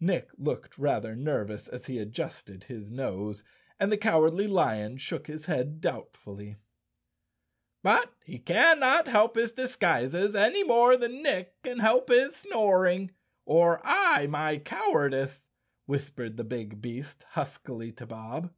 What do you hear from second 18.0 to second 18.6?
Bob.